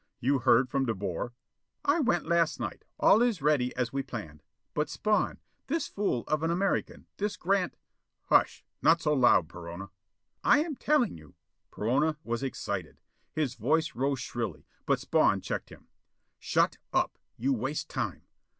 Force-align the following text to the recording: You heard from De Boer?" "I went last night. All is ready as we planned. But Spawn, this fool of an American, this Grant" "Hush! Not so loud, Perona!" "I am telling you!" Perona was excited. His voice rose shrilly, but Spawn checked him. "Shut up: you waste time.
You 0.19 0.39
heard 0.39 0.67
from 0.67 0.87
De 0.87 0.95
Boer?" 0.95 1.31
"I 1.85 1.99
went 1.99 2.25
last 2.25 2.59
night. 2.59 2.85
All 2.99 3.21
is 3.21 3.39
ready 3.39 3.71
as 3.75 3.93
we 3.93 4.01
planned. 4.01 4.41
But 4.73 4.89
Spawn, 4.89 5.37
this 5.67 5.87
fool 5.87 6.23
of 6.27 6.41
an 6.41 6.49
American, 6.49 7.05
this 7.17 7.37
Grant" 7.37 7.75
"Hush! 8.29 8.65
Not 8.81 8.99
so 8.99 9.13
loud, 9.13 9.47
Perona!" 9.47 9.91
"I 10.43 10.63
am 10.63 10.75
telling 10.75 11.19
you!" 11.19 11.35
Perona 11.71 12.17
was 12.23 12.41
excited. 12.41 12.99
His 13.31 13.53
voice 13.53 13.93
rose 13.93 14.19
shrilly, 14.21 14.65
but 14.87 14.99
Spawn 14.99 15.39
checked 15.39 15.69
him. 15.69 15.85
"Shut 16.39 16.79
up: 16.91 17.19
you 17.37 17.53
waste 17.53 17.87
time. 17.87 18.23